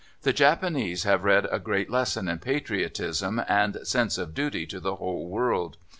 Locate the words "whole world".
4.95-5.77